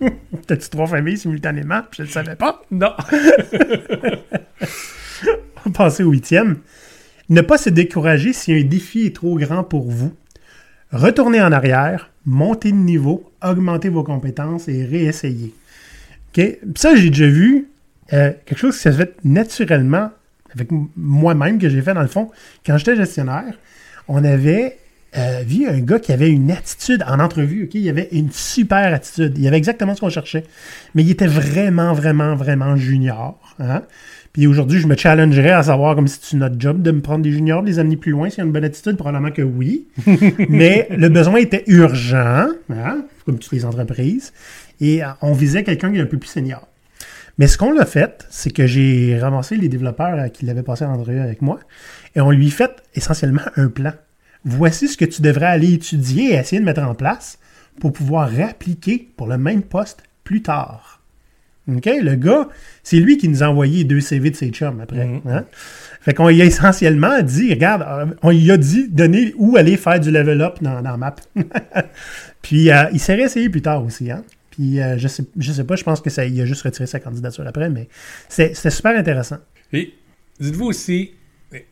[0.46, 1.82] T'as-tu trois familles simultanément?
[1.92, 2.62] Je ne le savais pas.
[2.70, 2.92] Non.
[5.64, 6.58] On va passer au huitième.
[7.28, 10.12] Ne pas se décourager si un défi est trop grand pour vous.
[10.90, 15.54] Retournez en arrière, montez de niveau, augmentez vos compétences et réessayez.
[16.28, 16.34] OK?
[16.34, 17.68] Puis ça, j'ai déjà vu
[18.12, 20.10] euh, quelque chose qui s'est fait naturellement
[20.54, 22.30] avec moi-même, que j'ai fait dans le fond.
[22.64, 23.54] Quand j'étais gestionnaire,
[24.08, 24.78] on avait
[25.16, 27.64] euh, vu un gars qui avait une attitude en entrevue.
[27.64, 27.74] OK?
[27.74, 29.36] Il avait une super attitude.
[29.38, 30.44] Il avait exactement ce qu'on cherchait.
[30.94, 33.38] Mais il était vraiment, vraiment, vraiment junior.
[33.58, 33.82] Hein?
[34.32, 37.22] Puis aujourd'hui, je me challengerais à savoir comme si c'est notre job de me prendre
[37.22, 38.30] des juniors, de les amener plus loin.
[38.30, 39.86] S'il y a une bonne attitude, probablement que oui.
[40.48, 44.32] Mais le besoin était urgent, hein, comme toutes les entreprises.
[44.80, 46.66] Et euh, on visait quelqu'un qui est un peu plus senior.
[47.38, 50.84] Mais ce qu'on l'a fait, c'est que j'ai ramassé les développeurs euh, qui l'avaient passé
[50.84, 51.60] en entrevue avec moi
[52.14, 53.92] et on lui fait essentiellement un plan.
[54.44, 57.38] Voici ce que tu devrais aller étudier et essayer de mettre en place
[57.80, 61.00] pour pouvoir réappliquer pour le même poste plus tard.
[61.68, 61.88] OK?
[62.02, 62.48] Le gars,
[62.82, 65.06] c'est lui qui nous a envoyé deux CV de ses chums après.
[65.06, 65.20] Mhm.
[65.28, 65.44] hein?
[66.00, 69.76] Fait qu'on lui a essentiellement dit, regarde, euh, on lui a dit, donner où aller
[69.76, 71.16] faire du level up dans, dans Map.
[72.42, 74.24] Puis euh, il s'est réessayé plus tard aussi, hein?
[74.52, 76.86] Puis euh, je sais, je sais pas, je pense que ça, il a juste retiré
[76.86, 77.88] sa candidature après, mais
[78.28, 79.38] c'est- c'était super intéressant.
[79.72, 79.92] Et
[80.38, 81.12] dites-vous aussi,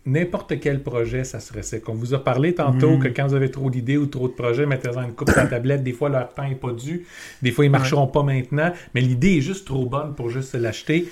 [0.04, 1.76] n'importe quel projet, ça serait ça.
[1.88, 3.00] On vous a parlé tantôt Mm.
[3.02, 5.46] que quand vous avez trop d'idées ou trop de projets, mettez-en une coupe sur la
[5.56, 5.82] tablette.
[5.82, 7.06] Des fois, leur temps n'est pas dû.
[7.42, 8.72] Des fois, ils ne marcheront pas maintenant.
[8.94, 11.08] Mais l'idée est juste trop bonne pour juste l'acheter.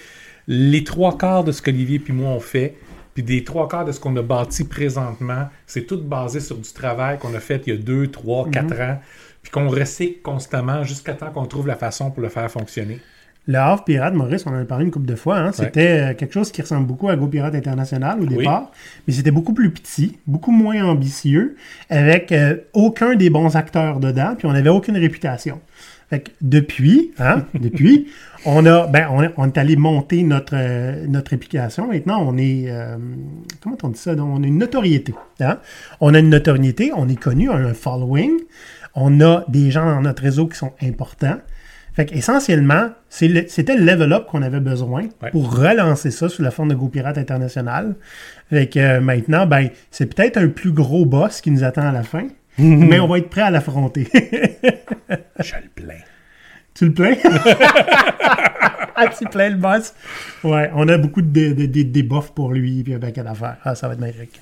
[0.47, 2.75] Les trois quarts de ce qu'Olivier puis moi on fait,
[3.15, 6.71] puis des trois quarts de ce qu'on a bâti présentement, c'est tout basé sur du
[6.73, 8.99] travail qu'on a fait il y a deux, trois, quatre ans,
[9.49, 13.01] puis qu'on recycle constamment jusqu'à temps qu'on trouve la façon pour le faire fonctionner.
[13.47, 16.15] Le Havre Pirate, Maurice, on en a parlé une couple de fois, hein, c'était euh,
[16.15, 18.71] quelque chose qui ressemble beaucoup à Go Pirate International au départ,
[19.07, 21.57] mais c'était beaucoup plus petit, beaucoup moins ambitieux,
[21.89, 25.61] avec euh, aucun des bons acteurs dedans, puis on n'avait aucune réputation.
[26.11, 28.09] Fait que depuis, hein, depuis,
[28.45, 31.89] on a, ben, on, est- on est allé monter notre, euh, notre application.
[31.89, 32.97] Maintenant, on est, euh,
[33.63, 34.15] comment on dit ça?
[34.15, 35.15] Donc, on a une notoriété.
[35.41, 35.59] Hein?
[36.01, 38.33] On a une notoriété, on est connu, on a un following,
[38.95, 41.39] on a des gens dans notre réseau qui sont importants.
[41.95, 42.91] Fait qu'essentiellement,
[43.23, 45.31] le- c'était le level up qu'on avait besoin Ouais.
[45.33, 47.97] pour relancer ça sous la forme de Go Pirate International.
[48.51, 51.93] Fait que euh, maintenant, ben, c'est peut-être un plus gros boss qui nous attend à
[51.93, 54.07] la fin, mais on va être prêt à l'affronter.
[54.13, 55.95] Je le plains.
[56.75, 57.15] tu le plains?
[58.95, 59.93] ah, tu plains le boss?
[60.45, 63.57] Ouais, on a beaucoup de, de, de, de debuffs pour lui, puis un paquet d'affaires.
[63.65, 64.41] Ah, ça va être magnifique.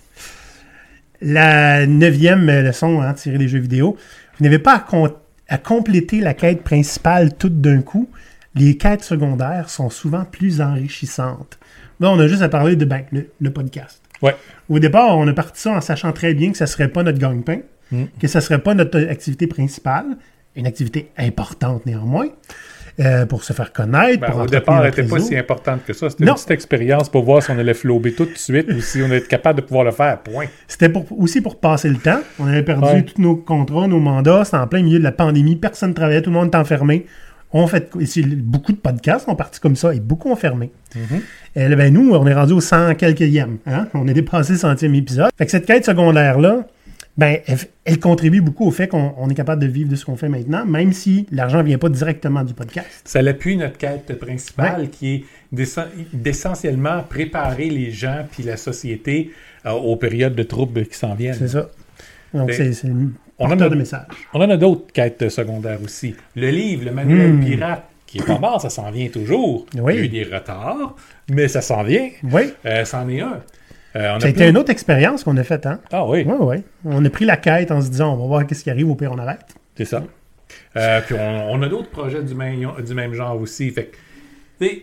[1.22, 3.96] La neuvième leçon hein, tirée des jeux vidéo.
[4.38, 5.12] Vous n'avez pas à, com-
[5.48, 8.08] à compléter la quête principale toute d'un coup.
[8.54, 11.58] Les quêtes secondaires sont souvent plus enrichissantes.
[12.00, 14.00] Là, on a juste à parler de ben, le, le podcast.
[14.22, 14.34] Ouais.
[14.68, 17.02] Au départ, on a parti ça en sachant très bien que ça ne serait pas
[17.02, 17.60] notre gagne-pain,
[17.92, 18.04] Mm.
[18.20, 20.16] que ça ne serait pas notre activité principale,
[20.56, 22.26] une activité importante néanmoins,
[23.00, 24.20] euh, pour se faire connaître.
[24.20, 26.08] Ben, pour au départ, elle n'était pas si importante que ça.
[26.10, 29.00] C'était une petite expérience pour voir si on allait flober tout de suite ou si
[29.02, 30.18] on allait être capable de pouvoir le faire.
[30.20, 30.46] Point.
[30.66, 32.20] C'était pour- aussi pour passer le temps.
[32.38, 33.02] On avait perdu Ouais.
[33.02, 34.44] tous nos contrats, nos mandats.
[34.44, 35.56] C'était en plein milieu de la pandémie.
[35.56, 37.06] Personne ne travaillait, tout le monde était enfermé.
[37.52, 37.90] On fait
[38.42, 40.72] beaucoup de podcasts ont parti comme ça et beaucoup ont fermé.
[41.54, 43.58] Et là, ben, nous, on est rendu au 100 quelquième.
[43.66, 43.86] Hein?
[43.94, 45.30] On est dépassé le centième épisode.
[45.38, 46.66] Fait que cette quête secondaire-là,
[47.18, 50.04] ben, elle, elle contribue beaucoup au fait qu'on on est capable de vivre de ce
[50.04, 53.02] qu'on fait maintenant, même si l'argent ne vient pas directement du podcast.
[53.04, 59.30] Ça appuie notre quête principale qui est d'essen- d'essentiellement préparer les gens puis la société
[59.64, 61.34] euh, aux périodes de troubles qui s'en viennent.
[61.34, 61.70] C'est ça.
[62.34, 64.06] Donc, Ben, c'est c'est un on en a- de message.
[64.34, 66.14] On en a d'autres quêtes secondaires aussi.
[66.34, 67.44] Le livre, le manuel Mm.
[67.44, 69.66] pirate, qui est pas mort, ça s'en vient toujours.
[69.74, 69.94] Oui.
[69.94, 70.94] Il y a eu des retards,
[71.30, 72.08] mais ça s'en vient.
[72.24, 72.42] Oui.
[72.66, 73.40] Euh, c'en est un.
[73.96, 75.80] Euh, été plein- une autre expérience qu'on a faite, hein?
[75.90, 76.62] Ah oui, Ouais, ouais.
[76.84, 78.94] On a pris la quête en se disant, on va voir qu'est-ce qui arrive, au
[78.94, 79.40] pire, on arrête.
[79.76, 80.04] c'est ça.
[80.76, 83.70] Euh, puis on, on a d'autres projets du même, du même genre aussi.
[83.70, 83.90] Fait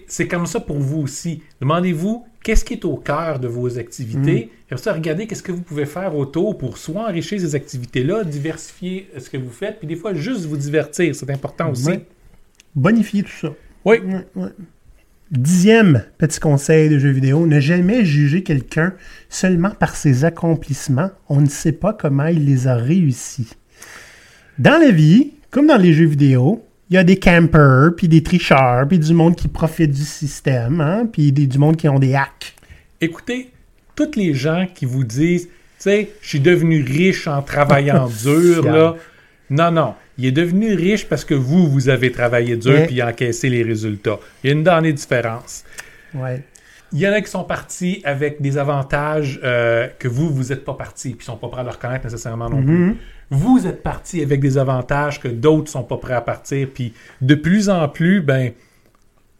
[0.08, 1.41] c'est comme ça pour vous aussi.
[1.62, 4.52] Demandez-vous qu'est-ce qui est au cœur de vos activités?
[4.69, 9.10] Et ça, regardez qu'est-ce que vous pouvez faire autour pour soit enrichir ces activités-là, diversifier
[9.17, 11.15] ce que vous faites, puis des fois juste vous divertir.
[11.15, 11.86] C'est important aussi.
[12.76, 13.49] Bonifier tout ça.
[13.86, 13.97] Oui.
[14.36, 14.45] Ouais.
[15.38, 18.93] Dixième petit conseil de jeu vidéo, ne jamais juger quelqu'un
[19.30, 21.10] seulement par ses accomplissements.
[21.28, 23.50] On ne sait pas comment il les a réussis.
[24.60, 28.22] Dans la vie, comme dans les jeux vidéo, il y a des campers, puis des
[28.22, 31.98] tricheurs, puis du monde qui profite du système, hein, puis des- du monde qui ont
[31.98, 32.56] des hacks.
[33.02, 33.50] Écoutez,
[33.96, 38.63] tous les gens qui vous disent, tu sais, je suis devenu riche en travaillant dur,
[38.65, 38.96] là.
[39.50, 39.96] Non, non.
[40.17, 42.86] Il est devenu riche parce que vous, vous avez travaillé dur Ouais.
[42.88, 44.19] puis encaissé les résultats.
[44.43, 45.63] Il y a une donnée différence.
[46.13, 46.43] Ouais.
[46.91, 50.63] Il y en a qui sont partis avec des avantages euh, que vous, vous n'êtes
[50.63, 52.95] pas partis, puis ils sont pas prêts à le reconnaître nécessairement non plus.
[53.32, 57.34] Vous êtes partis avec des avantages que d'autres sont pas prêts à partir, puis de
[57.34, 58.52] plus en plus, ben,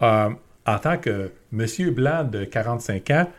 [0.01, 0.29] euh,
[0.65, 3.29] en tant que monsieur blanc de 45 ans,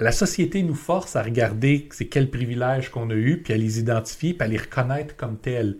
[0.00, 3.78] la société nous force à regarder c'est quels privilèges qu'on a eus, puis à les
[3.78, 5.76] identifier, puis à les reconnaître comme tels.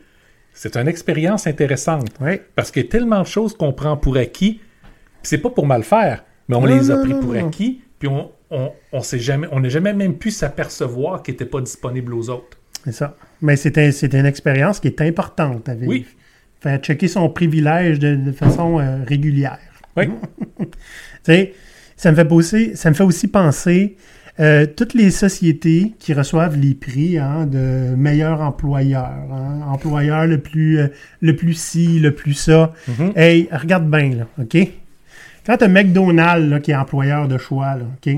[0.55, 2.09] C'est une expérience intéressante.
[2.21, 2.43] Ouais.
[2.55, 4.63] Parce qu'il y a tellement de choses qu'on prend pour acquis, puis
[5.23, 7.83] c'est pas pour mal faire, mais on Non, les a non, pris non, pour acquis,
[7.99, 12.15] puis on, on, on jamais, on n'a jamais même pu s'apercevoir qu'ils n'étaient pas disponibles
[12.15, 12.57] aux autres.
[12.85, 13.17] C'est ça.
[13.41, 15.91] Mais c'était c'était une expérience qui est importante à vivre.
[15.91, 16.07] Oui.
[16.61, 19.59] Faire checker son privilège de, de façon euh, régulière.
[19.97, 20.09] Oui.
[21.25, 21.55] Tu sais,
[21.97, 23.97] ça me fait ça me fait aussi penser
[24.41, 30.39] euh, toutes les sociétés qui reçoivent les prix hein, de meilleur employeur, hein, employeur le
[30.39, 30.89] plus euh,
[31.21, 32.73] le plus ci, le plus ça.
[32.89, 33.13] Mhm.
[33.15, 34.57] Hey, regarde bien là, ok?
[35.47, 38.17] Quand t'as McDonald's là, qui est employeur de choix, là, ok?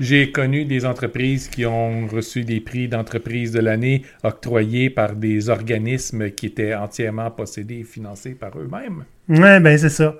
[0.00, 5.48] J'ai connu des entreprises qui ont reçu des prix d'entreprise de l'année octroyés par des
[5.48, 9.04] organismes qui étaient entièrement possédés et financés par eux-mêmes.
[9.28, 10.16] Ouais, ben c'est ça.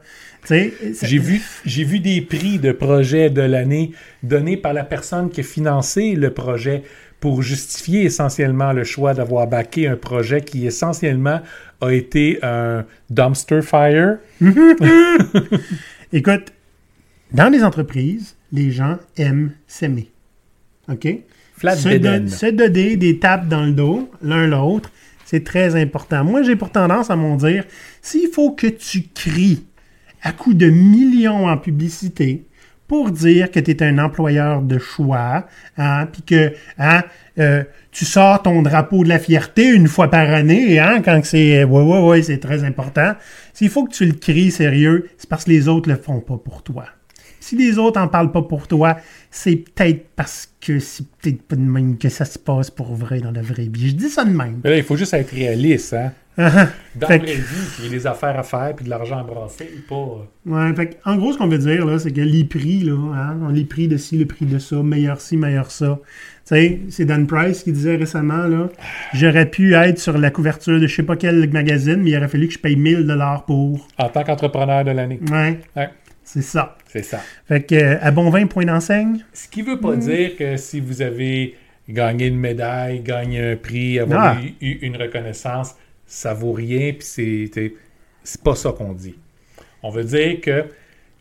[0.48, 5.40] J'ai vu, j'ai vu des prix de projet de l'année donnés par la personne qui
[5.40, 6.82] a financé le projet
[7.18, 11.40] pour justifier essentiellement le choix d'avoir backé un projet qui essentiellement
[11.80, 14.18] a été un dumpster fire.
[16.12, 16.52] Écoute,
[17.32, 20.10] dans les entreprises, les gens aiment s'aimer.
[20.88, 21.08] OK?
[21.56, 24.90] Flat se, donner des tapes dans le dos, l'un l'autre,
[25.24, 26.24] c'est très important.
[26.24, 27.64] Moi, j'ai pour tendance à m'en dire,
[28.00, 29.64] s'il faut que tu cries
[30.22, 32.44] à coups de millions en publicité
[32.86, 37.02] pour dire que tu es un employeur de choix, hein, puis que hein,
[37.38, 41.64] euh, tu sors ton drapeau de la fierté une fois par année, hein, quand c'est
[41.64, 43.14] ouais, ouais, ouais, c'est très important.
[43.52, 46.36] S'il faut que tu le cries sérieux, c'est parce que les autres le font pas
[46.36, 46.84] pour toi.
[47.44, 48.96] Si les autres en parlent pas pour toi,
[49.30, 53.20] c'est peut-être parce que c'est peut-être pas de même que ça se passe pour vrai
[53.20, 53.90] dans la vraie vie.
[53.90, 54.60] Je dis ça de même.
[54.64, 55.92] Mais là, il faut juste être réaliste.
[55.92, 56.12] Hein?
[56.38, 58.90] Ah, Dans Fait la vraie vie, il y a des affaires à faire puis de
[58.90, 59.68] l'argent à brasser.
[59.86, 62.80] Pas, euh, Ouais, fait en gros, ce qu'on veut dire, là, c'est que les prix,
[62.80, 65.98] là, hein, les prix de ci, le prix de ça, meilleur ci, meilleur ça.
[66.46, 68.68] Tu sais, c'est Dan Price qui disait récemment, là,
[69.12, 72.28] j'aurais pu être sur la couverture de je sais pas quel magazine, mais il aurait
[72.28, 73.86] fallu que je paye 1000 dollars pour.
[73.98, 75.20] en tant qu'entrepreneur de l'année.
[75.30, 75.90] Ouais, Ouais,
[76.34, 76.76] c'est ça.
[76.88, 77.20] c'est ça.
[77.46, 79.24] Fait que, euh, à bon vin, point d'enseigne?
[79.32, 81.54] Ce qui veut pas dire que si vous avez
[81.88, 84.40] gagné une médaille, gagné un prix, avoir Ah.
[84.42, 85.74] eu, eu une reconnaissance,
[86.06, 89.14] ça vaut rien, puis c'est pas ça qu'on dit.
[89.82, 90.64] On veut dire que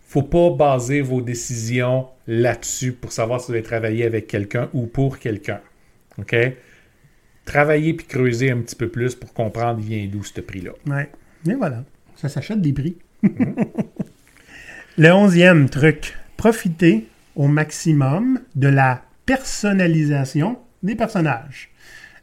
[0.07, 4.85] faut pas baser vos décisions là-dessus pour savoir si vous allez travailler avec quelqu'un ou
[4.87, 5.59] pour quelqu'un.
[6.17, 6.35] OK?
[7.45, 10.71] Travailler puis creuser un petit peu plus pour comprendre vient d'où ce prix-là.
[10.87, 11.09] Ouais.
[11.49, 11.83] Et voilà.
[12.15, 12.95] Ça s'achète des prix.
[14.97, 16.15] Le onzième truc.
[16.37, 21.69] Profitez au maximum de la personnalisation des personnages.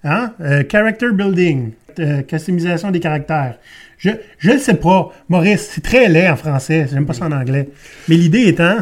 [0.04, 0.34] Hein?
[0.40, 3.58] Euh, character building, euh, customisation des caractères.
[3.98, 4.10] Je
[4.44, 7.68] le sais pas, Maurice, c'est très laid en français, j'aime pas ça en anglais.
[8.08, 8.76] Mais l'idée étant,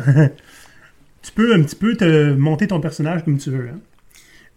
[1.23, 3.71] tu peux un petit peu te monter ton personnage comme tu veux.
[3.71, 3.81] hein.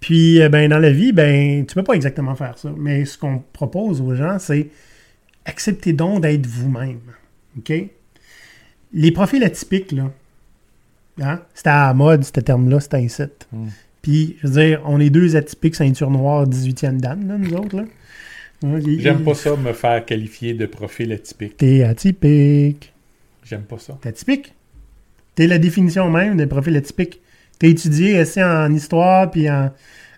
[0.02, 2.74] Puis, euh, ben, dans la vie, ben, tu peux pas exactement faire ça.
[2.78, 4.67] Mais ce qu'on propose aux gens, c'est
[5.46, 7.00] acceptez donc d'être vous-même.
[7.58, 7.72] OK?
[8.93, 10.12] Les profils atypiques, là,
[11.21, 11.41] hein?
[11.54, 13.27] c'était à la mode, ce terme-là, c'était un.
[13.51, 13.67] Mm.
[14.01, 17.77] Puis, je veux dire, on est deux atypiques ceinture noire 18e dan, là, nous autres.
[17.77, 17.86] Là.
[18.97, 21.58] J'aime pas ça me faire qualifier de profil atypique.
[21.58, 22.93] T'es atypique.
[23.43, 23.97] J'aime pas ça.
[24.01, 24.54] T'es atypique?
[25.36, 27.21] T'es la définition même d'un profil atypique.
[27.58, 29.71] T'as étudié assez en histoire, puis en,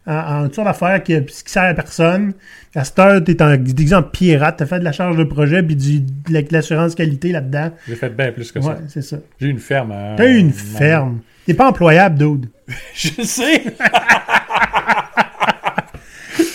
[0.08, 2.34] en, en sortes d'affaires qui, qui sert à personne.
[2.76, 5.76] À cette heure, t'es un exemple pirate, t'as fait de la charge de projet puis
[5.76, 7.72] du, de la- de l'assurance qualité là-dedans.
[7.88, 8.78] J'ai fait bien plus que Ouais, ça.
[8.88, 9.18] c'est ça.
[9.40, 9.92] J'ai une ferme.
[9.92, 11.20] à- T'as eu une à- ferme.
[11.46, 12.50] T'es pas employable, dude.
[12.96, 13.64] Je sais.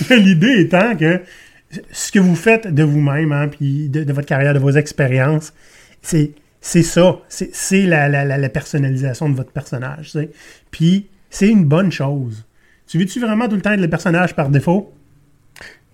[0.11, 1.21] L'idée étant que
[1.93, 5.53] ce que vous faites de vous-même, hein, puis de, de votre carrière, de vos expériences,
[6.03, 6.31] c'est
[6.61, 7.19] c'est ça.
[7.29, 10.13] C'est la, la, la, la personnalisation de votre personnage.
[10.71, 12.45] Puis c'est une bonne chose.
[12.89, 14.93] Tu veux-tu vraiment tout le temps être le personnage par défaut?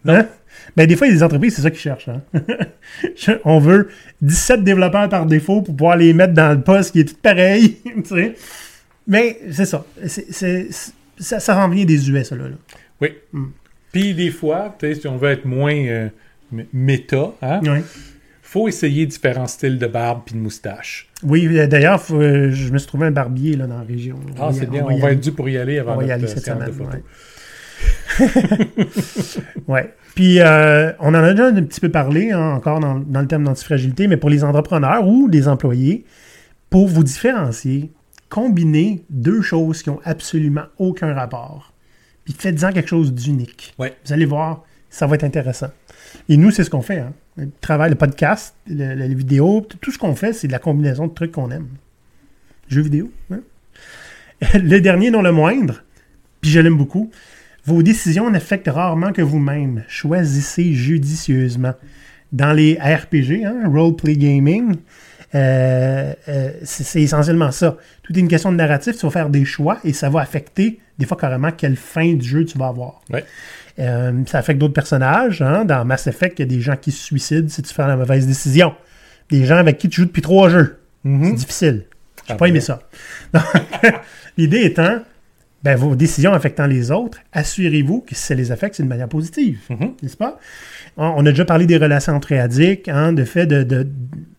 [0.06, 0.26] Hein?
[0.76, 2.08] Ben, des fois, il y a des entreprises, c'est ça qu'ils cherchent.
[2.08, 2.22] Hein?
[3.44, 3.88] On veut
[4.22, 7.78] 17 développeurs par défaut pour pouvoir les mettre dans le poste qui est tout pareil.
[7.84, 8.34] tu sais.
[9.06, 9.84] Mais c'est ça.
[10.06, 11.40] C'est- c'est- c'est- ça.
[11.40, 12.48] Ça rend bien des US, ça, là.
[12.48, 12.56] là.
[13.00, 13.08] Oui.
[13.92, 16.08] Puis des fois, tu si on veut être moins euh,
[16.72, 17.60] méta, hein.
[18.54, 21.08] Faut essayer différents styles de barbe puis de moustache.
[21.24, 24.14] Oui, euh, d'ailleurs, euh, je me suis trouvé un barbier là, dans la région.
[24.38, 24.86] Ah, c'est bien.
[24.88, 26.44] On, va être dû pour y aller On avant va y notre aller euh, cette
[26.44, 27.02] de semaine.
[28.20, 29.42] Ouais.
[29.66, 29.94] ouais.
[30.14, 33.26] Puis, euh, on en a déjà un petit peu parlé, hein, encore dans, dans le
[33.26, 36.04] thème d'antifragilité, mais pour les entrepreneurs ou les employés,
[36.70, 37.90] pour vous différencier,
[38.28, 41.72] combinez deux choses qui ont absolument aucun rapport.
[42.24, 43.74] Puis faites-en quelque chose d'unique.
[43.80, 43.96] Ouais.
[44.06, 45.70] Vous allez voir, ça va être intéressant.
[46.28, 47.00] Et nous, c'est ce qu'on fait.
[47.00, 47.14] Hein.
[47.36, 51.06] Le travail, le podcast, le- vidéos, t- tout ce qu'on fait, c'est de la combinaison
[51.08, 51.66] de trucs qu'on aime.
[52.68, 53.10] Jeux vidéo.
[53.32, 53.40] hein.
[54.54, 55.82] Le dernier, non le moindre,
[56.40, 57.10] puis je l'aime beaucoup.
[57.66, 59.84] Vos décisions n'affectent rarement que vous-même.
[59.88, 61.72] Choisissez judicieusement.
[62.32, 64.74] Dans les RPG, hein, role-play gaming,
[65.34, 67.76] euh, euh, c'est essentiellement ça.
[68.02, 68.96] Tout est une question de narratif.
[68.98, 72.26] Tu vas faire des choix et ça va affecter, des fois carrément, quelle fin du
[72.28, 73.00] jeu tu vas avoir.
[73.10, 73.24] Ouais.
[73.80, 75.42] Euh, ça affecte d'autres personnages.
[75.42, 75.64] hein.
[75.64, 77.96] Dans Mass Effect, il y a des gens qui se suicident si tu fais la
[77.96, 78.74] mauvaise décision.
[79.30, 80.78] Des gens avec qui tu joues depuis trois jeux.
[81.04, 81.84] C'est difficile.
[82.26, 82.78] J'ai Ah, pas aimé ça.
[83.34, 83.42] Donc,
[84.38, 85.00] L'idée étant,
[85.64, 89.08] ben, vos décisions affectant les autres, assurez-vous que si ça les affecte, c'est de manière
[89.08, 89.58] positive.
[89.70, 89.94] Mhm.
[90.02, 90.38] N'est-ce pas?
[90.96, 93.86] On on a déjà parlé des relations entre addicts, hein, de fait de, de,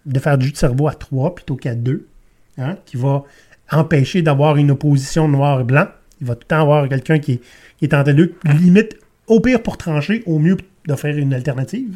[0.05, 2.07] de faire du de cerveau à trois plutôt qu'à deux,
[2.59, 3.23] hein, qui va
[3.71, 5.87] empêcher d'avoir une opposition noir et blanc.
[6.21, 7.41] Il va tout le temps avoir quelqu'un qui, est-
[7.79, 8.95] qui est entre les deux, limite,
[9.27, 10.55] au pire pour trancher, au mieux
[10.87, 11.95] d'offrir une alternative.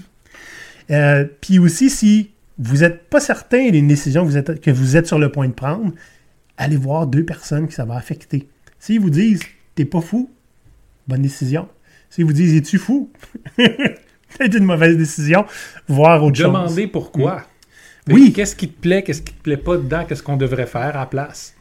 [0.92, 4.98] Euh, Puis aussi, si vous n'êtes pas certain d'une décision que vous, êtes, que vous
[4.98, 5.94] êtes sur le point de prendre,
[6.58, 8.48] allez voir deux personnes que ça va affecter.
[8.80, 9.42] S'ils vous disent
[9.76, 10.30] T'es pas fou,
[11.08, 11.68] bonne décision.
[12.10, 13.12] S'ils vous disent Es-tu fou?
[14.30, 15.46] C'est une mauvaise décision.
[15.88, 16.48] Voir autre chose.
[16.48, 17.44] Demandez pourquoi.
[18.08, 18.34] Oui.
[18.34, 21.02] Qu'est-ce qui te plaît, qu'est-ce qui te plaît pas dedans, qu'est-ce qu'on devrait faire à
[21.02, 21.56] la place?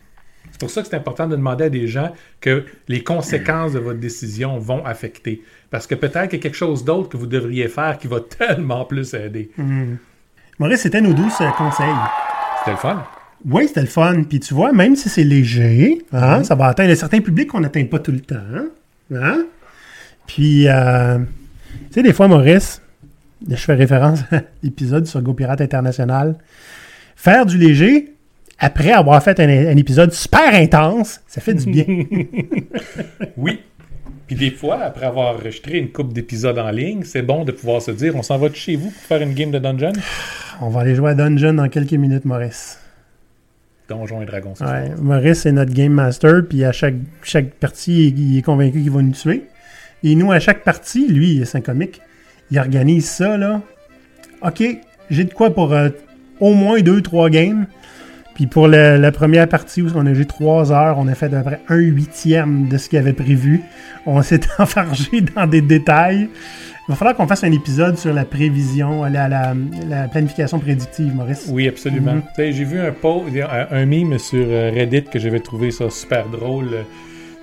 [0.50, 3.78] C'est pour ça que c'est important de demander à des gens que les conséquences de
[3.78, 5.42] votre décision vont affecter.
[5.70, 8.20] Parce que peut-être qu'il y a quelque chose d'autre que vous devriez faire qui va
[8.38, 9.50] tellement plus aider.
[10.58, 11.94] Maurice, c'était nos douces euh, conseils.
[12.58, 13.04] C'était le fun.
[13.46, 14.22] Oui, c'était le fun.
[14.28, 17.60] Puis tu vois, même si c'est léger, hein, ça va atteindre un certain public qu'on
[17.60, 18.36] n'atteint pas tout le temps.
[19.14, 19.44] Hein?
[20.26, 22.82] Puis, euh, tu sais, des fois, Maurice,
[23.48, 26.36] je fais référence à l'épisode sur GoPirate International,
[27.16, 28.12] faire du léger,
[28.58, 31.86] après avoir fait un, un épisode super intense, ça fait du bien.
[33.36, 33.60] Oui.
[34.26, 37.80] Puis des fois, après avoir enregistré une coupe d'épisodes en ligne, c'est bon de pouvoir
[37.80, 39.92] se dire on s'en va de chez vous pour faire une game de dungeon?
[40.60, 42.78] On va aller jouer à Dungeon dans quelques minutes, Maurice.
[43.88, 44.54] Donjon et Dragons.
[44.60, 44.90] Ouais.
[45.00, 49.02] Maurice, c'est notre Game Master, puis à chaque, chaque partie, il est convaincu qu'il va
[49.02, 49.44] nous tuer.
[50.04, 52.00] Et nous, à chaque partie, lui, c'est un comique,
[52.50, 53.60] il organise ça, là.
[54.42, 54.62] OK,
[55.10, 55.88] j'ai de quoi pour euh,
[56.40, 57.66] au moins deux, trois games.
[58.34, 61.26] Puis pour le- la première partie où on a joué trois heures, on a fait
[61.34, 63.62] à peu près un huitième de ce qu'il avait prévu.
[64.06, 66.28] On s'est enfargé dans des détails.
[66.88, 69.54] Il va falloir qu'on fasse un épisode sur la prévision, la, la,
[69.88, 71.46] la planification prédictive, Maurice.
[71.50, 72.14] Oui, absolument.
[72.14, 72.22] Mhm.
[72.52, 76.26] J'ai vu un, post, un, un meme sur euh, Reddit que j'avais trouvé ça super
[76.28, 76.82] drôle euh,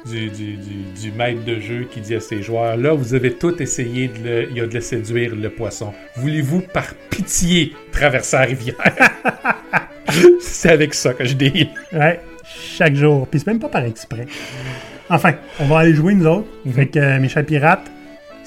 [0.10, 3.34] du, du, du- du maître de jeu qui dit à ses joueurs Là, vous avez
[3.34, 5.94] tout essayé de le, il y a de le séduire, le poisson.
[6.18, 8.76] Voulez-vous, par pitié, traverser la rivière?
[10.40, 11.70] C'est avec ça que je dis.
[11.94, 13.28] Ouais, chaque jour.
[13.28, 14.26] Puis c'est même pas par exprès.
[15.10, 16.48] Enfin, on va aller jouer nous autres.
[16.74, 17.92] Fait que, euh, mes chers pirates,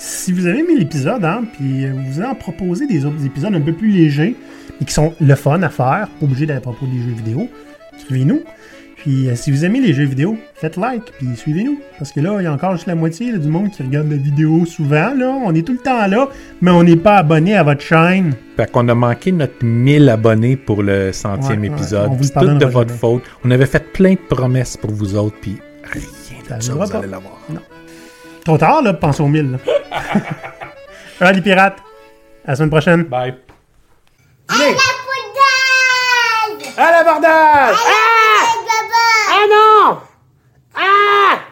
[0.00, 3.60] si vous avez aimé l'épisode, hein, puis euh, vous en proposez des autres épisodes un
[3.60, 4.36] peu plus légers
[4.80, 7.48] et qui sont le fun à faire, pas obligé d'être à propos des jeux vidéo,
[8.06, 8.40] suivez-nous.
[8.96, 11.78] Puis euh, si vous aimez les jeux vidéo, faites like, puis suivez-nous.
[11.98, 14.08] Parce que là, il y a encore juste la moitié là, du monde qui regarde
[14.10, 15.14] la vidéo souvent.
[15.14, 15.36] Là.
[15.44, 16.28] On est tout le temps là,
[16.60, 18.34] mais on n'est pas abonné à votre chaîne.
[18.56, 22.10] Fait qu'on a manqué notre 1000 abonnés pour le centième Ouais, épisode.
[22.22, 23.00] C'est tout de votre jamais.
[23.00, 23.22] faute.
[23.44, 27.08] On avait fait plein de promesses pour vous autres, puis rien de ça, vous allez
[27.08, 27.38] l'avoir.
[28.48, 29.58] Trop tard, là, penser aux mille.
[31.20, 31.32] Là.
[31.32, 31.76] les pirates.
[32.46, 33.02] À la semaine prochaine.
[33.02, 33.34] Bye.
[34.48, 34.78] À l'abordage!
[36.78, 37.76] À l'abordage!
[37.86, 38.46] Ah!
[39.28, 39.98] Ah non!
[40.74, 41.47] Ah!